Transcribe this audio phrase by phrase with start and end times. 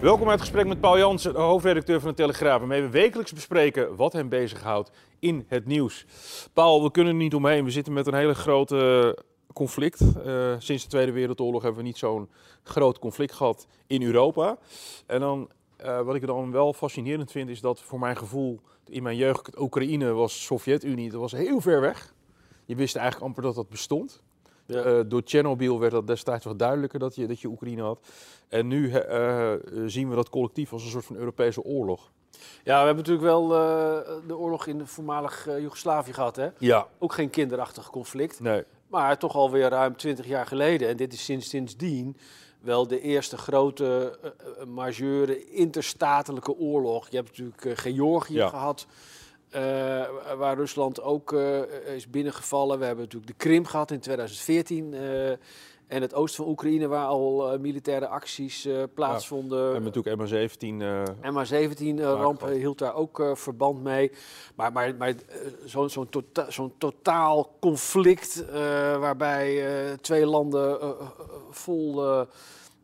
[0.00, 2.58] Welkom bij het gesprek met Paul Jansen, hoofdredacteur van de Telegraaf.
[2.58, 6.06] Waarmee we wekelijks bespreken wat hem bezighoudt in het nieuws.
[6.52, 7.64] Paul, we kunnen er niet omheen.
[7.64, 9.18] We zitten met een hele grote
[9.52, 10.00] conflict.
[10.00, 12.28] Uh, sinds de Tweede Wereldoorlog hebben we niet zo'n
[12.62, 14.58] groot conflict gehad in Europa.
[15.06, 15.50] En dan,
[15.84, 19.60] uh, wat ik dan wel fascinerend vind, is dat voor mijn gevoel in mijn jeugd
[19.60, 21.10] Oekraïne was Sovjet-Unie.
[21.10, 22.14] Dat was heel ver weg.
[22.64, 24.22] Je wist eigenlijk amper dat dat bestond.
[24.68, 24.84] Ja.
[24.84, 28.00] Uh, door Tsjernobyl werd dat destijds wat duidelijker dat je, dat je Oekraïne had.
[28.48, 29.52] En nu uh,
[29.86, 32.10] zien we dat collectief als een soort van Europese oorlog.
[32.64, 36.36] Ja, we hebben natuurlijk wel uh, de oorlog in voormalig Joegoslavië gehad.
[36.36, 36.48] Hè?
[36.58, 36.86] Ja.
[36.98, 38.40] Ook geen kinderachtig conflict.
[38.40, 38.64] Nee.
[38.88, 40.88] Maar toch alweer ruim twintig jaar geleden.
[40.88, 42.16] En dit is sinds, sindsdien
[42.60, 44.18] wel de eerste grote
[44.66, 47.08] majeure interstatelijke oorlog.
[47.08, 48.48] Je hebt natuurlijk Georgië ja.
[48.48, 48.86] gehad.
[49.56, 51.60] Uh, waar Rusland ook uh,
[51.94, 52.78] is binnengevallen.
[52.78, 54.92] We hebben natuurlijk de Krim gehad in 2014.
[54.92, 55.30] Uh,
[55.86, 59.68] en het oosten van Oekraïne, waar al militaire acties plaatsvonden.
[59.68, 60.66] Ja, en natuurlijk MH17.
[61.22, 64.10] MH17-ramp hield daar ook verband mee.
[64.54, 65.14] Maar, maar, maar
[65.64, 68.44] zo'n zo tota zo totaal conflict
[69.00, 69.64] waarbij
[70.00, 70.78] twee landen
[71.50, 72.26] vol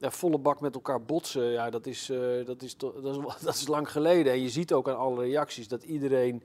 [0.04, 3.54] ja, volle bak met elkaar botsen, ja, dat, is, uh, dat, is dat, is, dat
[3.54, 4.32] is lang geleden.
[4.32, 6.42] En je ziet ook aan alle reacties dat iedereen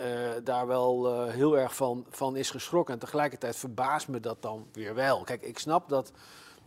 [0.00, 2.94] uh, daar wel uh, heel erg van, van is geschrokken.
[2.94, 5.22] En tegelijkertijd verbaast me dat dan weer wel.
[5.22, 6.12] Kijk, ik snap dat,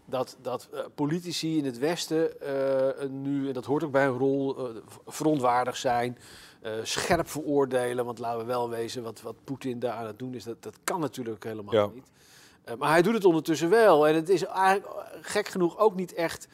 [0.06, 2.32] dat, dat politici in het Westen
[3.10, 4.58] nu, en dat hoort ook bij een rol,
[5.05, 6.17] verontwaardigd zijn.
[6.83, 10.44] scherp veroordelen, want laten we wel wezen, wat, wat Poetin daar aan het doen is,
[10.44, 11.89] dat, dat kan natuurlijk helemaal ja.
[11.94, 12.08] niet.
[12.70, 14.08] Uh, maar hij doet het ondertussen wel.
[14.08, 16.48] En het is eigenlijk gek genoeg ook niet echt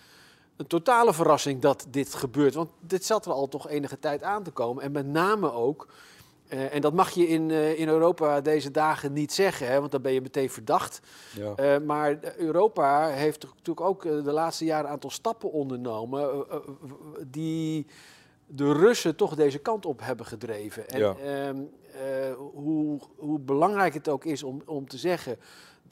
[0.57, 2.53] een totale verrassing dat dit gebeurt.
[2.53, 4.83] Want dit zat er al toch enige tijd aan te komen.
[4.83, 5.87] En met name ook,
[6.49, 9.91] uh, en dat mag je in, uh, in Europa deze dagen niet zeggen, hè, want
[9.91, 10.99] dan ben je meteen verdacht.
[11.55, 11.79] Ja.
[11.79, 16.45] maar Europa heeft natuurlijk ook de laatste jaren een aantal stappen ondernomen
[17.27, 17.87] die
[18.45, 20.87] de Russen toch deze kant op hebben gedreven.
[20.87, 21.15] En ja.
[22.53, 25.37] hoe, hoe belangrijk het ook is om, om te zeggen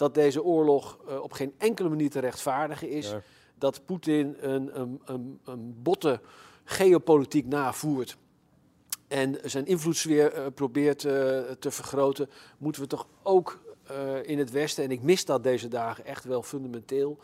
[0.02, 3.10] dat deze oorlog uh, op geen enkele manier te rechtvaardigen is.
[3.10, 3.22] Ja.
[3.56, 6.20] Dat Poetin een, een, een, een botte
[6.64, 8.18] geopolitiek navoert.
[9.08, 11.12] En zijn invloedssfeer uh, probeert uh,
[11.60, 12.30] te vergroten.
[12.58, 13.60] Moeten we toch ook
[14.24, 17.18] in het Westen, en ik mis dat deze dagen echt wel fundamenteel.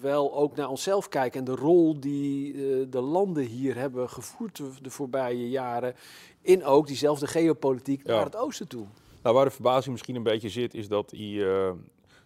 [0.00, 2.52] wel ook naar onszelf kijken en de rol die
[2.88, 5.94] de landen hier hebben gevoerd de, de, voorbije jaren.
[6.42, 8.14] In ook diezelfde geopolitiek Ja.
[8.14, 8.86] naar het oosten toe.
[9.22, 11.70] Nou, waar de verbazing misschien een beetje zit, is dat die, uh,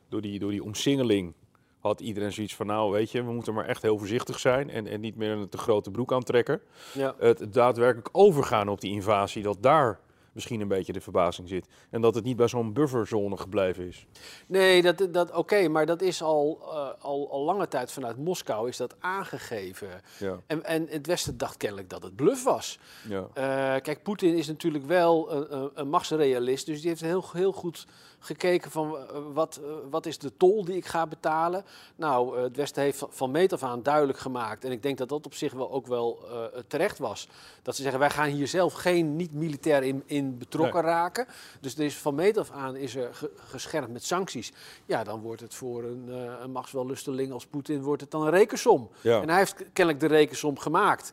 [0.08, 1.34] door, die, door die omsingeling
[1.78, 4.86] had iedereen zoiets van, nou weet je, we moeten maar echt heel voorzichtig zijn en,
[4.86, 6.60] en niet meer een te grote broek aantrekken.
[6.94, 7.14] Ja.
[7.18, 10.00] Het daadwerkelijk overgaan op die invasie, dat daar
[10.34, 11.66] misschien een beetje de verbazing zit.
[11.90, 14.06] En dat het niet bij zo'n bufferzone gebleven is.
[14.46, 18.16] Nee, dat, dat, oké, okay, maar dat is al, uh, al, al lange tijd vanuit
[18.16, 19.88] Moskou is dat aangegeven.
[20.18, 20.40] Ja.
[20.46, 22.78] En, en het Westen dacht kennelijk dat het bluff was.
[23.08, 23.20] Ja.
[23.20, 27.52] Uh, kijk, Poetin is natuurlijk wel een, een, een machtsrealist, dus die heeft heel, heel
[27.52, 27.86] goed
[28.24, 29.00] gekeken van uh,
[29.32, 31.64] wat, wat is de tol die ik ga betalen.
[31.96, 35.26] Nou, het Westen heeft van, meet af aan duidelijk gemaakt, en ik denk dat dat
[35.26, 36.18] op zich wel ook wel
[36.66, 37.28] terecht was,
[37.62, 40.92] dat ze zeggen wij gaan hier zelf geen niet-militair in, in betrokken Nee.
[40.92, 41.26] raken.
[41.60, 44.52] Dus er is van meet af aan is er ge- geschermd met sancties.
[44.86, 48.30] Ja, dan wordt het voor een, uh, een machtswellusteling als Poetin wordt het dan een
[48.30, 48.90] rekensom.
[49.00, 49.20] Ja.
[49.22, 51.12] En hij heeft kennelijk de rekensom gemaakt.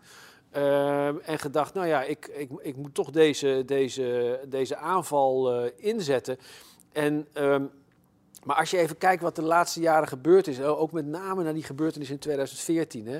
[0.55, 5.71] Uh, en gedacht, nou ja, ik, ik, ik moet toch deze, deze, deze aanval uh,
[5.75, 6.37] inzetten.
[6.91, 7.71] En, um,
[8.43, 11.53] maar als je even kijkt wat de laatste jaren gebeurd is, ook met name naar
[11.53, 13.19] die gebeurtenis in 2014, hè,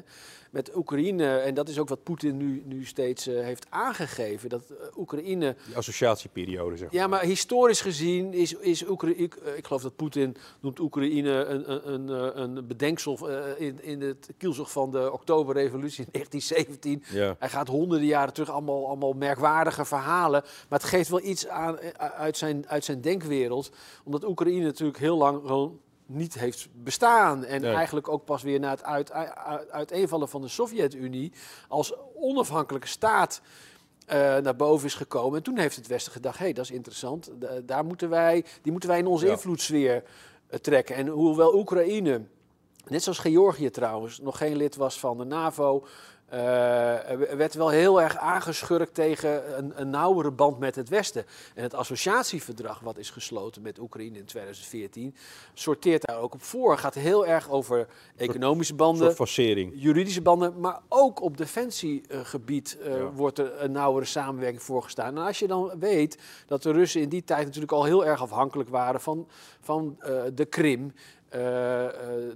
[0.52, 4.64] met Oekraïne, en dat is ook wat Poetin nu, nu steeds uh, heeft aangegeven, dat
[4.72, 5.56] uh, Oekraïne...
[5.66, 7.02] Die associatieperiode, zeg maar.
[7.02, 9.18] Ja, maar historisch gezien is, is Oekraïne...
[9.18, 14.02] Ik, ik geloof dat Poetin noemt Oekraïne een, een, een, een bedenksel uh, in, in
[14.02, 17.04] het kielzog van de Oktoberrevolutie in 1917.
[17.20, 17.36] Ja.
[17.40, 20.42] Hij gaat honderden jaren terug, allemaal, allemaal merkwaardige verhalen.
[20.70, 23.72] Maar het geeft wel iets aan, uit, zijn, uit zijn denkwereld.
[24.04, 25.80] Omdat Oekraïne natuurlijk heel lang gewoon
[26.14, 27.46] niet heeft bestaan.
[27.46, 27.74] En Nee.
[27.74, 31.32] eigenlijk ook pas weer na het uit, uit, uiteenvallen van de Sovjet-Unie
[31.68, 33.42] als onafhankelijke staat
[34.42, 35.38] naar boven is gekomen.
[35.38, 37.32] En toen heeft het Westen gedacht, hé, hey, dat is interessant.
[37.64, 39.32] daar moeten wij, die moeten wij in onze ja.
[39.32, 40.04] invloedssfeer
[40.62, 40.96] trekken.
[40.96, 42.22] En hoewel Oekraïne,
[42.88, 45.86] net zoals Georgië trouwens, nog geen lid was van de NAVO...
[46.34, 51.26] Uh, er werd wel heel erg aangeschurkt tegen een, een nauwere band met het Westen.
[51.56, 55.16] En het associatieverdrag wat is gesloten met Oekraïne in 2014
[55.54, 56.78] sorteert daar ook op voor.
[56.78, 59.08] Gaat heel erg over economische banden,
[59.74, 65.18] juridische banden, maar ook op defensiegebied uh, wordt er een nauwere samenwerking voorgestaan.
[65.18, 68.22] En als je dan weet dat de Russen in die tijd natuurlijk al heel erg
[68.22, 69.28] afhankelijk waren van,
[69.62, 70.94] van uh, de Krim
[71.36, 71.40] uh,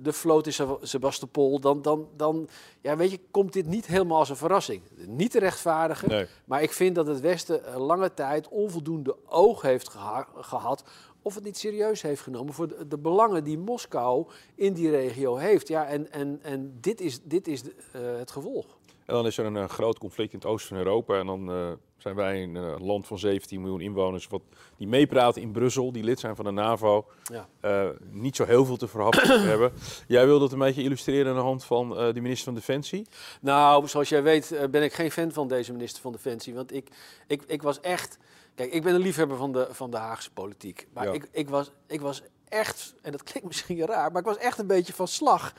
[0.01, 2.50] de vloot is Sebastopol, dan, dan, dan
[2.81, 4.81] ja, weet je, komt dit niet helemaal als een verrassing.
[5.07, 9.89] Niet te rechtvaardigen, maar ik vind dat het Westen lange tijd onvoldoende oog heeft
[10.36, 10.83] gehad
[11.25, 15.36] of het niet serieus heeft genomen voor de, de, belangen die Moskou in die regio
[15.36, 15.68] heeft.
[15.68, 18.65] Ja, en, en, en dit is, dit is de, uh, het gevolg.
[19.06, 21.19] En dan is er een, groot conflict in het oosten van Europa.
[21.19, 24.42] En dan uh, zijn wij een uh, land van 17 miljoen inwoners wat,
[24.78, 27.06] die meepraten in Brussel, die lid zijn van de NAVO.
[27.24, 27.48] Ja.
[27.62, 29.72] Uh, niet zo heel veel te verhappen hebben.
[30.07, 33.07] Jij wilde het een beetje illustreren aan de hand van de minister van Defensie?
[33.42, 36.54] Nou, zoals jij weet ben ik geen fan van deze minister van Defensie.
[36.54, 36.90] Want ik,
[37.28, 38.18] ik, ik was echt...
[38.56, 40.88] Kijk, ik ben een liefhebber van de, van de Haagse politiek.
[40.94, 41.12] Maar ja.
[41.12, 44.57] ik, ik, was, ik was echt, en dat klinkt misschien raar, maar ik was echt
[44.57, 45.54] een beetje van slag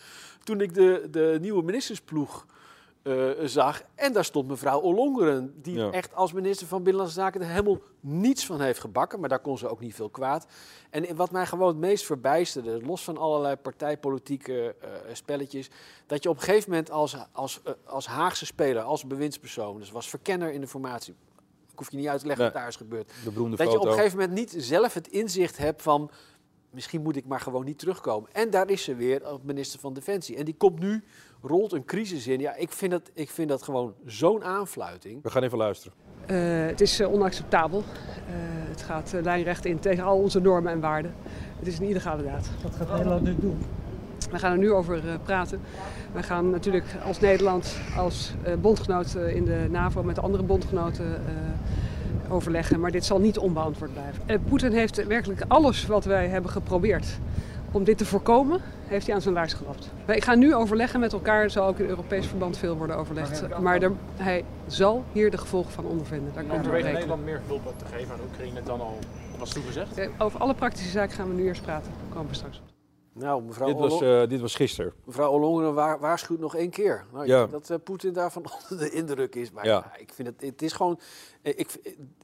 [0.44, 2.46] toen ik de, de nieuwe ministersploeg
[3.06, 3.82] uh, zag.
[3.94, 8.46] En daar stond mevrouw Ollongren, die echt als minister van Binnenlandse Zaken er helemaal niets
[8.46, 9.20] van heeft gebakken.
[9.20, 10.46] Maar daar kon ze ook niet veel kwaad.
[10.90, 15.70] En wat mij gewoon het meest verbijsterde, los van allerlei partijpolitieke uh, spelletjes,
[16.06, 19.90] dat je op een gegeven moment als, als, uh, als Haagse speler, als bewindspersoon, dus
[19.90, 21.14] was verkenner in de formatie,
[21.72, 23.12] ik hoef je niet uit te leggen wat daar is gebeurd,
[23.56, 26.10] dat je op een gegeven moment niet zelf het inzicht hebt van
[26.76, 28.30] misschien moet ik maar gewoon niet terugkomen.
[28.32, 30.36] En daar is ze weer, als minister van Defensie.
[30.36, 31.04] En die komt nu,
[31.42, 32.40] rolt een crisis in.
[32.40, 35.22] Ja, ik vind dat, ik vind dat gewoon zo'n aanfluiting.
[35.22, 35.98] We gaan even luisteren.
[36.30, 37.78] Uh, het is uh, onacceptabel.
[37.78, 37.84] Uh,
[38.68, 41.14] het gaat lijnrecht in tegen al onze normen en waarden.
[41.58, 42.48] Het is een illegale daad.
[42.62, 43.58] Wat gaat Nederland nu doen?
[44.30, 45.60] We gaan er nu over praten.
[46.12, 51.22] We gaan natuurlijk als Nederland, als bondgenoot in de NAVO met de andere bondgenoten
[52.30, 54.22] overleggen, maar dit zal niet onbeantwoord blijven.
[54.26, 57.18] Uh, Poetin heeft werkelijk alles wat wij hebben geprobeerd
[57.72, 59.90] om dit te voorkomen, heeft hij aan zijn laars gelapt.
[60.04, 63.58] Wij gaan nu overleggen met elkaar, er zal ook in Europees verband veel worden overlegd.
[63.60, 66.32] Maar er, hij zal hier de gevolgen van ondervinden.
[66.34, 68.98] Daar komt Nederland meer hulp te geven aan Oekraïne dan al
[69.38, 69.98] was toegezegd?
[69.98, 71.92] Uh, over alle praktische zaken gaan we nu eerst praten.
[71.92, 72.75] Daar komen we straks op.
[73.18, 74.92] Nou, mevrouw dit, was, uh, dit was gisteren.
[75.04, 77.04] Mevrouw Ollongren waarschuwt nog één keer.
[77.12, 77.46] Nou, ja.
[77.46, 79.50] Dat uh, Poetin daarvan onder de indruk is.
[79.50, 79.92] Maar ja.
[79.96, 81.00] ik vind het, het is gewoon,
[81.42, 81.72] eh, ik,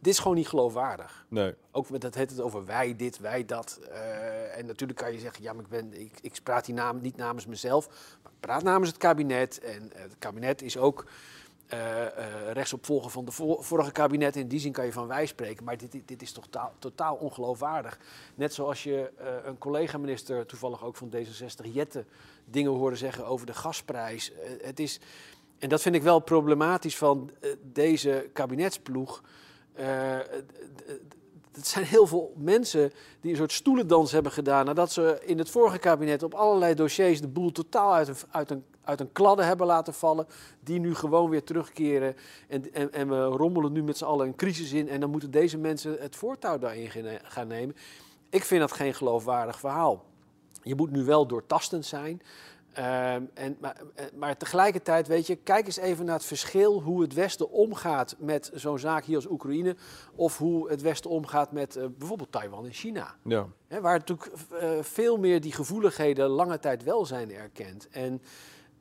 [0.00, 1.26] dit is gewoon niet geloofwaardig.
[1.28, 1.54] Nee.
[1.70, 3.80] Ook met dat het, het over wij dit, wij dat.
[3.88, 7.00] Uh, en natuurlijk kan je zeggen, ja, maar ik, ben, ik, ik praat die naam
[7.00, 7.86] niet namens mezelf.
[8.22, 9.60] Maar ik praat namens het kabinet.
[9.60, 11.04] En het kabinet is ook
[12.52, 14.36] rechtsopvolger van de vorige kabinet.
[14.36, 15.64] In die zin kan je van wij spreken.
[15.64, 17.98] Maar dit, dit, is totaal, totaal ongeloofwaardig.
[18.34, 22.04] Net zoals je uh, een collega-minister, toevallig ook van D66, Jette,
[22.44, 24.32] dingen hoorde zeggen over de gasprijs.
[24.62, 25.00] het is,
[25.58, 27.30] en dat vind ik wel problematisch van
[27.62, 29.22] deze kabinetsploeg.
[31.52, 34.64] Het zijn heel veel mensen die een soort stoelendans hebben gedaan.
[34.64, 38.50] nadat ze in het vorige kabinet op allerlei dossiers de boel totaal uit een, uit
[38.50, 40.26] een uit een kladde hebben laten vallen,
[40.60, 42.16] die nu gewoon weer terugkeren.
[42.48, 45.30] En, en, en we rommelen nu met z'n allen een crisis in en dan moeten
[45.30, 47.76] deze mensen het voortouw daarin gaan nemen.
[48.30, 50.04] Ik vind dat geen geloofwaardig verhaal.
[50.62, 52.22] Je moet nu wel doortastend zijn.
[52.78, 57.02] Um, en, maar, eh, maar, tegelijkertijd, weet je, kijk eens even naar het verschil hoe
[57.02, 59.76] het Westen omgaat met zo'n zaak hier als Oekraïne.
[60.14, 63.14] Of hoe het Westen omgaat met uh, bijvoorbeeld Taiwan en China.
[63.22, 63.46] Ja.
[63.68, 67.88] waar natuurlijk uh, veel meer die gevoeligheden lange tijd wel zijn erkend.
[67.88, 68.22] En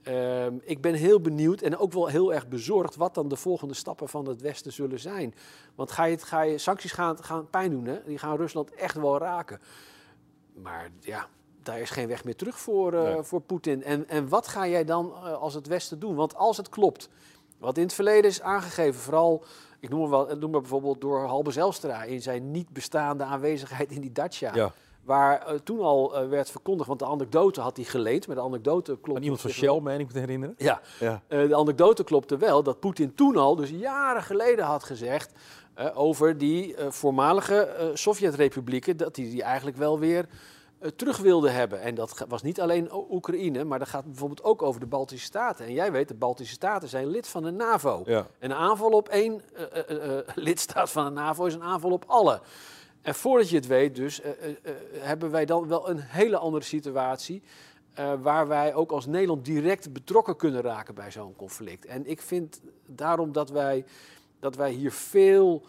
[0.03, 3.73] Ehm, ik ben heel benieuwd en ook wel heel erg bezorgd wat dan de volgende
[3.73, 5.33] stappen van het Westen zullen zijn.
[5.75, 8.03] Want ga je, ga je, sancties gaan, gaan pijn doen, hè?
[8.03, 9.59] die gaan Rusland echt wel raken.
[10.53, 11.27] Maar ja,
[11.63, 13.83] daar is geen weg meer terug voor, uh, voor Poetin.
[13.83, 16.15] En, en wat ga jij dan uh, als het Westen doen?
[16.15, 17.09] Want als het klopt,
[17.57, 19.43] wat in het verleden is aangegeven, vooral,
[19.79, 23.91] ik noem maar, wel, noem maar bijvoorbeeld door Halbe Zelstra in zijn niet bestaande aanwezigheid
[23.91, 24.55] in die Dacia.
[24.55, 24.71] Ja.
[25.03, 28.91] Waar uh, toen al werd verkondigd, want de anekdote had hij geleend, maar de anekdote
[28.91, 29.15] klopte...
[29.15, 30.55] Aan iemand van Shell, meen ik me te herinneren?
[30.57, 31.21] Ja, ja.
[31.27, 35.31] De anekdote klopte wel dat Poetin toen al, dus jaren geleden had gezegd...
[35.93, 40.25] over die voormalige Sovjet-republieken, dat hij die eigenlijk wel weer
[40.95, 41.81] terug wilde hebben.
[41.81, 45.65] En dat was niet alleen Oekraïne, maar dat gaat bijvoorbeeld ook over de Baltische Staten.
[45.65, 48.01] En jij weet, de Baltische Staten zijn lid van de NAVO.
[48.05, 48.27] Ja.
[48.39, 49.41] En een aanval op één
[50.35, 52.41] lidstaat van de NAVO is een aanval op alle.
[53.01, 56.63] En voordat je het weet, dus, uh, uh, hebben wij dan wel een hele andere
[56.63, 57.43] situatie.
[58.21, 61.85] waar wij ook als Nederland direct betrokken kunnen raken bij zo'n conflict.
[61.85, 63.85] En ik vind daarom dat wij
[64.41, 65.65] dat wij hier veel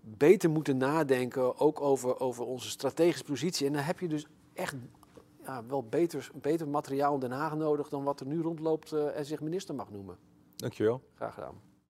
[0.00, 3.66] beter moeten nadenken, ook over, over onze strategische positie.
[3.66, 4.74] En dan heb je dus echt
[5.44, 9.16] ja, wel beter, beter materiaal in Den Haag nodig dan wat er nu rondloopt uh,
[9.16, 10.16] en zich minister mag noemen.
[10.56, 11.02] Dankjewel.
[11.14, 11.71] Graag gedaan.